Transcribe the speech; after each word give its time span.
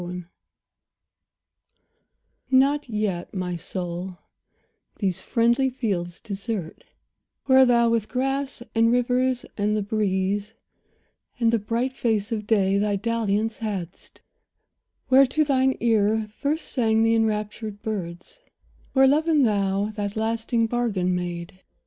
XXIV 0.01 0.25
NOT 2.49 2.89
yet, 2.89 3.31
my 3.35 3.55
soul, 3.55 4.17
these 4.95 5.21
friendly 5.21 5.69
fields 5.69 6.19
desert, 6.19 6.83
Where 7.45 7.67
thou 7.67 7.91
with 7.91 8.09
grass, 8.09 8.63
and 8.73 8.91
rivers, 8.91 9.45
and 9.59 9.75
the 9.77 9.83
breeze, 9.83 10.55
And 11.39 11.53
the 11.53 11.59
bright 11.59 11.93
face 11.93 12.31
of 12.31 12.47
day, 12.47 12.79
thy 12.79 12.95
dalliance 12.95 13.59
hadst; 13.59 14.21
Where 15.09 15.27
to 15.27 15.43
thine 15.43 15.77
ear 15.79 16.27
first 16.35 16.69
sang 16.69 17.03
the 17.03 17.13
enraptured 17.13 17.83
birds; 17.83 18.41
Where 18.93 19.05
love 19.05 19.27
and 19.27 19.45
thou 19.45 19.91
that 19.97 20.15
lasting 20.15 20.65
bargain 20.65 21.13
made. 21.13 21.61